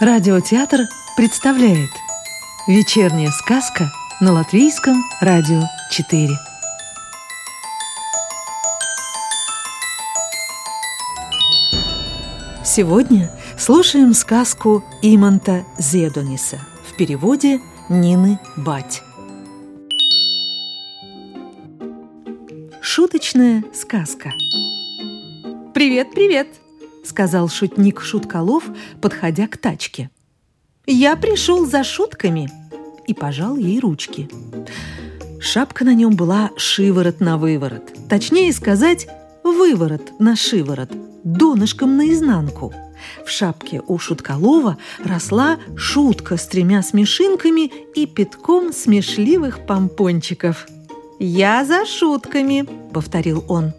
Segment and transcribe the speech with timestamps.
[0.00, 1.90] Радиотеатр представляет
[2.68, 3.90] Вечерняя сказка
[4.20, 6.28] на Латвийском радио 4
[12.64, 17.58] Сегодня слушаем сказку Иманта Зедониса в переводе
[17.88, 19.02] Нины Бать.
[22.80, 24.30] Шуточная сказка
[25.74, 26.46] «Привет, привет!»–
[27.08, 28.64] сказал шутник Шуткалов,
[29.00, 30.10] подходя к тачке.
[30.86, 32.50] «Я пришел за шутками!»
[33.06, 34.28] и пожал ей ручки.
[35.40, 37.82] Шапка на нем была шиворот на выворот.
[38.08, 39.08] Точнее сказать,
[39.42, 40.90] выворот на шиворот,
[41.24, 42.74] донышком наизнанку.
[43.24, 50.66] В шапке у Шуткалова росла шутка с тремя смешинками и пятком смешливых помпончиков.
[51.18, 53.72] «Я за шутками»,— повторил он.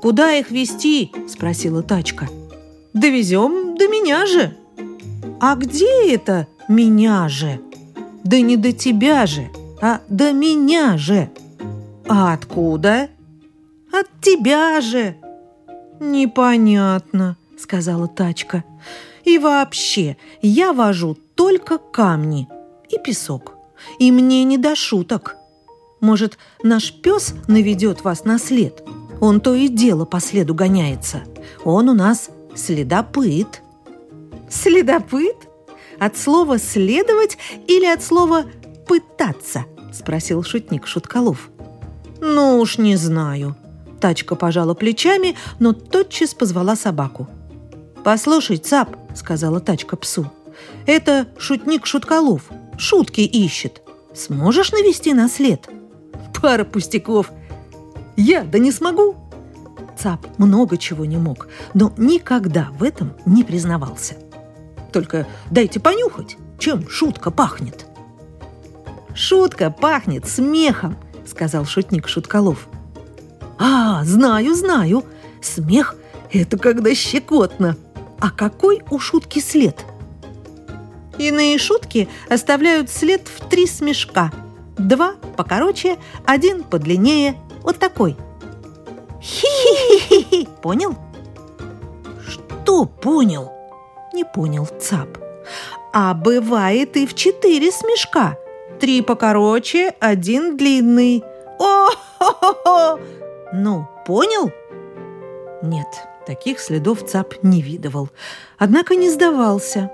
[0.00, 2.28] «Куда их везти?»– спросила тачка.
[2.92, 4.56] «Довезем до меня же».
[5.40, 7.60] «А где это меня же?»
[8.24, 9.48] «Да не до тебя же,
[9.80, 11.30] а до меня же».
[12.08, 13.08] «А откуда?»
[13.92, 15.16] «От тебя же».
[16.00, 18.64] «Непонятно»,– сказала тачка.
[19.24, 22.48] «И вообще, я вожу только камни
[22.90, 23.54] и песок,
[23.98, 25.36] и мне не до шуток.
[26.00, 28.82] Может, наш пес наведет вас на след?»
[29.20, 31.22] Он то и дело по следу гоняется.
[31.64, 33.62] Он у нас следопыт.
[34.50, 35.36] Следопыт?
[35.98, 38.44] От слова «следовать» или от слова
[38.86, 39.64] «пытаться»?
[39.94, 41.50] Спросил шутник Шуткалов.
[42.20, 43.56] Ну уж не знаю.
[44.00, 47.28] Тачка пожала плечами, но тотчас позвала собаку.
[48.04, 50.30] «Послушай, цап»,— сказала тачка псу,—
[50.86, 52.42] «это шутник Шуткалов,
[52.78, 53.82] шутки ищет.
[54.14, 55.68] Сможешь навести на след?»
[56.40, 57.32] «Пара пустяков»,
[58.16, 59.16] я да не смогу.
[59.96, 64.14] Цап много чего не мог, но никогда в этом не признавался.
[64.92, 67.86] Только дайте понюхать, чем шутка пахнет.
[69.14, 72.68] «Шутка пахнет смехом»,— сказал шутник Шуткалов.
[73.58, 75.04] «А, знаю, знаю.
[75.40, 75.96] Смех—
[76.32, 77.76] это когда щекотно.
[78.20, 79.84] А какой у шутки след?»
[81.18, 84.32] Иные шутки оставляют след в три смешка.
[84.76, 88.16] Два покороче, один подлиннее, вот такой.
[89.20, 90.48] Хи-хи-хи-хи.
[90.62, 90.94] Понял?
[92.26, 93.52] Что понял?
[94.14, 95.18] Не понял Цап.
[95.92, 98.36] А бывает и в четыре смешка.
[98.78, 101.24] Три покороче, один длинный.
[101.58, 103.00] О-хо-хо-хо!
[103.52, 104.52] Ну, понял?
[105.62, 105.88] Нет,
[106.26, 108.10] таких следов Цап не видывал.
[108.58, 109.90] Однако не сдавался.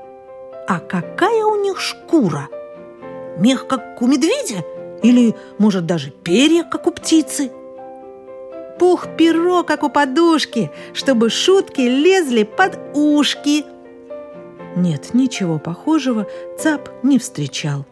[0.69, 2.49] А какая у них шкура?
[3.39, 4.63] Мех, как у медведя?
[5.03, 7.51] Или, может, даже перья, как у птицы?
[8.83, 13.65] Пух-перо, как у подушки, чтобы шутки лезли под ушки.
[14.75, 16.27] Нет, ничего похожего
[16.59, 17.87] Цап не встречал.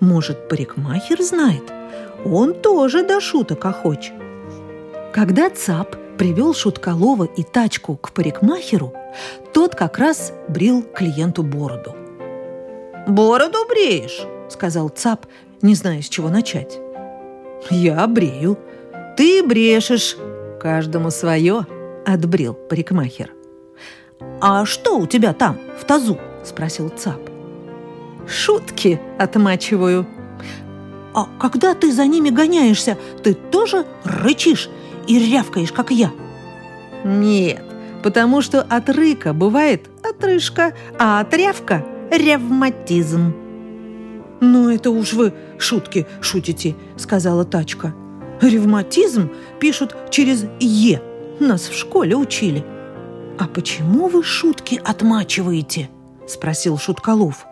[0.00, 1.62] Может, парикмахер знает?
[2.24, 4.10] Он тоже до шуток охоч.
[5.14, 8.92] Когда Цап привел Шуткалова и тачку к парикмахеру,
[9.54, 11.94] тот как раз брил клиенту бороду.
[13.06, 15.26] «Бороду бреешь?»– сказал Цап,
[15.60, 16.80] не зная, с чего начать.
[17.70, 18.58] «Я брею.
[19.16, 20.16] Ты брешешь.
[20.62, 21.66] «Каждому свое»,—
[22.06, 23.32] отбрил парикмахер.
[24.40, 27.18] «А что у тебя там, в тазу?»— спросил Цап.
[28.28, 30.06] «Шутки отмачиваю».
[31.14, 34.70] «А когда ты за ними гоняешься, ты тоже рычишь
[35.08, 36.12] и рявкаешь, как я?»
[37.02, 37.64] «Нет,
[38.04, 43.34] потому что от рыка бывает отрыжка, а от рявка— ревматизм».
[44.40, 47.94] «Ну, это уж вы шутки шутите»,— сказала тачка.
[48.42, 49.30] Ревматизм
[49.60, 51.00] пишут через «е».
[51.38, 52.64] Нас в школе учили.
[53.38, 55.88] «А почему вы шутки отмачиваете?»–
[56.26, 57.46] спросил Шуткалов.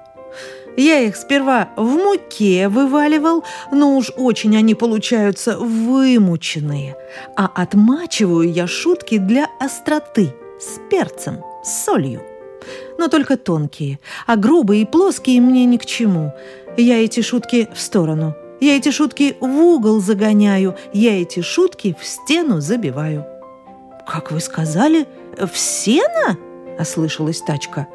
[0.77, 6.97] Я их сперва в муке вываливал, но уж очень они получаются вымученные.
[7.37, 12.22] А отмачиваю я шутки для остроты, с перцем, с солью.
[12.98, 16.33] Но только тонкие, а грубые и плоские мне ни к чему.
[16.77, 22.04] Я эти шутки в сторону– я эти шутки в угол загоняю, я эти шутки в
[22.07, 23.27] стену забиваю.
[24.07, 25.07] «Как вы сказали,
[25.39, 26.36] в сено?»–
[26.78, 27.89] ослышалась тачка.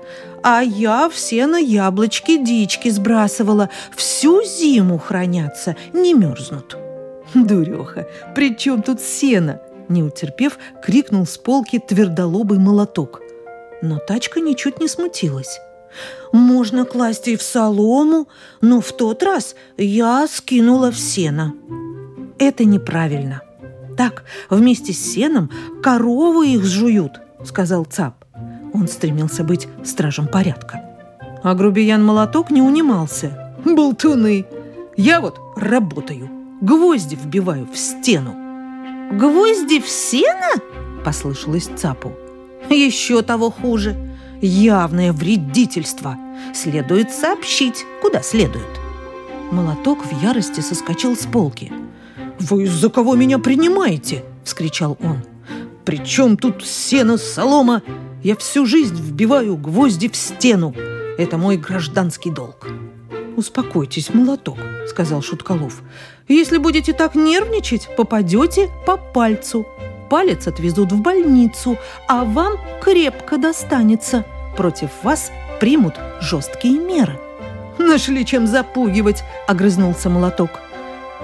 [0.44, 3.69] «А я в сено яблочки-дички сбрасывала.
[3.95, 6.77] Всю зиму хранятся, не мерзнут».
[7.33, 13.21] «Дуреха, при чем тут сено?» Не утерпев, крикнул с полки твердолобый молоток.
[13.81, 15.59] Но тачка ничуть не смутилась.
[16.31, 18.27] Можно класть и в солому,
[18.62, 21.53] но в тот раз я скинула в сено.
[22.38, 23.42] Это неправильно.
[23.97, 25.50] Так, вместе с сеном
[25.81, 28.25] коровы их сжуют, сказал Цап.
[28.74, 30.83] Он стремился быть стражем порядка.
[31.44, 33.56] А грубиян молоток не унимался.
[33.63, 34.45] Болтуны!
[34.97, 36.30] Я вот работаю,
[36.62, 38.36] гвозди вбиваю в стену.
[39.12, 40.59] «Гвозди в сено?»–
[41.06, 42.12] послышалось цапу.
[42.69, 43.95] Еще того хуже.
[44.47, 46.19] Явное вредительство.
[46.53, 48.68] Следует сообщить, куда следует.
[49.51, 51.74] Молоток в ярости соскочил с полки.
[52.38, 55.24] «Вы за кого меня принимаете?»– вскричал он.
[55.83, 57.81] «При чем тут сено, солома?
[58.21, 60.75] Я всю жизнь вбиваю гвозди в стену.
[61.18, 62.68] Это мой гражданский долг».
[63.36, 65.81] «Успокойтесь, молоток»,— сказал Шуткалов.
[66.27, 69.65] «Если будете так нервничать, попадете по пальцу.
[70.07, 71.77] Палец отвезут в больницу,
[72.07, 74.24] а вам крепко достанется.
[74.56, 77.19] Против вас примут жесткие меры».
[77.78, 80.50] «Нашли чем запугивать»,— огрызнулся молоток.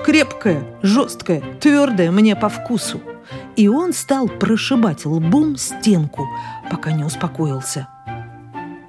[0.04, 3.02] «Крепкое, жесткое, твердое мне по вкусу».
[3.56, 6.28] И он стал прошибать лбом стенку,
[6.70, 7.88] пока не успокоился.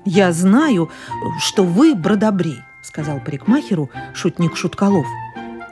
[0.04, 0.90] «Я знаю,
[1.38, 5.06] что вы бродобрей»,— сказал парикмахеру шутник Шуткалов.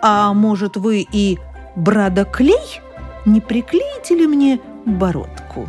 [0.02, 1.38] «А может, вы и
[1.74, 2.80] брадоклей?
[3.26, 5.68] Не приклеите ли мне бородку?»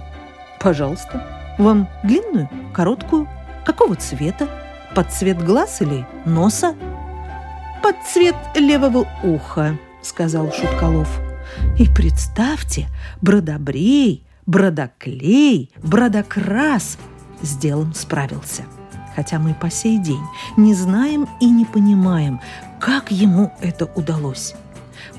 [0.59, 1.40] «Пожалуйста.
[1.57, 3.27] Вам длинную, короткую?
[3.65, 4.47] Какого цвета?
[4.95, 6.75] Под цвет глаз или носа?»
[7.81, 11.09] «Под цвет левого уха»,— сказал Шуткалов.
[11.77, 12.87] «И представьте,
[13.21, 16.97] бродобрей, бродоклей, бродокрас
[17.41, 18.63] с делом справился»
[19.15, 20.23] хотя мы по сей день
[20.57, 22.39] не знаем и не понимаем,
[22.79, 24.55] как ему это удалось.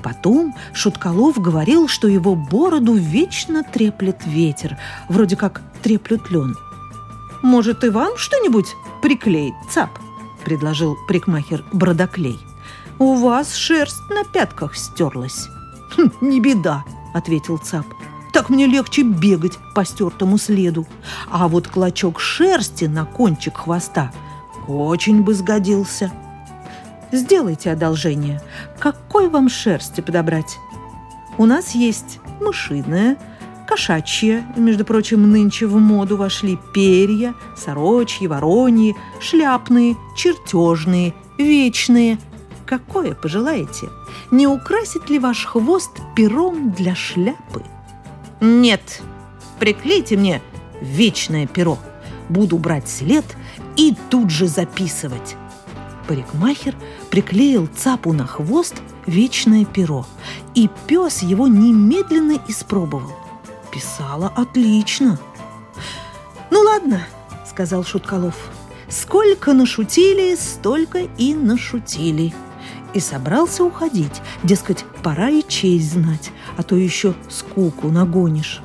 [0.03, 4.77] Потом Шуткалов говорил, что его бороду вечно треплет ветер,
[5.07, 6.55] вроде как треплет лен.
[7.41, 8.67] «Может, и вам что-нибудь
[9.01, 9.89] приклеить, цап?»–
[10.45, 12.39] предложил прикмахер Бродоклей.
[12.99, 15.47] «У вас шерсть на пятках стерлась».
[15.95, 16.83] «Хм, «Не беда»,–
[17.13, 17.85] ответил цап.
[18.33, 20.87] Так мне легче бегать по стертому следу.
[21.29, 24.11] А вот клочок шерсти на кончик хвоста
[24.67, 26.11] очень бы сгодился.
[27.13, 28.41] Сделайте одолжение.
[28.79, 30.57] Какой вам шерсти подобрать?
[31.37, 33.17] У нас есть мышиная,
[33.67, 34.43] кошачья.
[34.57, 42.17] Между прочим, нынче в моду вошли перья, сорочьи, вороньи, шляпные, чертежные, вечные.
[42.65, 43.89] Какое пожелаете?
[44.31, 47.61] Не украсит ли ваш хвост пером для шляпы?
[48.41, 49.03] Нет,
[49.59, 50.41] приклейте мне
[50.81, 51.77] вечное перо.
[52.27, 53.25] Буду брать след
[53.75, 55.35] и тут же записывать.
[56.07, 56.75] Парикмахер
[57.09, 60.05] приклеил цапу на хвост вечное перо,
[60.55, 63.13] и пес его немедленно испробовал.
[63.71, 65.19] Писала отлично.
[66.51, 67.07] «Ну ладно»,—
[67.49, 68.35] сказал Шуткалов,—
[68.89, 72.33] «сколько нашутили, столько и нашутили»
[72.93, 74.21] и собрался уходить.
[74.43, 78.61] Дескать, пора и честь знать, а то еще скуку нагонишь.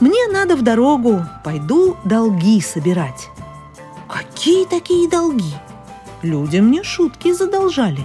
[0.00, 3.28] Мне надо в дорогу, пойду долги собирать.
[4.08, 5.54] Какие такие долги?
[6.24, 8.00] Люди мне шутки задолжали.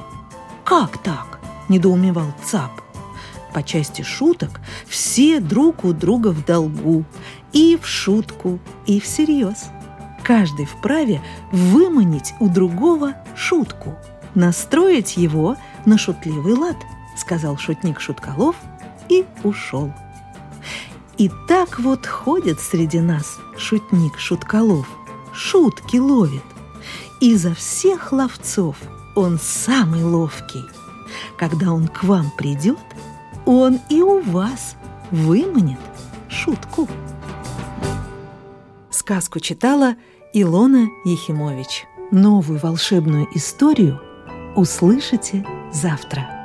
[0.65, 1.39] Как так?
[1.69, 2.81] Недоумевал Цап.
[3.53, 7.05] По части шуток все друг у друга в долгу.
[7.53, 9.67] И в шутку, и всерьез.
[10.21, 11.21] Каждый вправе
[11.53, 13.95] выманить у другого шутку–
[14.35, 15.55] настроить его
[15.85, 16.77] на шутливый лад,
[17.17, 18.57] сказал шутник Шуткалов
[19.07, 19.93] и ушел.
[21.17, 24.87] И так вот ходит среди нас шутник Шуткалов,
[25.33, 26.43] шутки ловит.
[27.19, 28.77] Изо всех ловцов
[29.15, 30.63] он самый ловкий.
[31.37, 32.79] Когда он к вам придет,
[33.45, 34.75] он и у вас
[35.11, 35.79] выманит
[36.29, 36.87] шутку.
[38.89, 39.95] Сказку читала
[40.33, 41.85] Илона Ехимович.
[42.11, 44.01] Новую волшебную историю–
[44.55, 46.38] услышите завтра.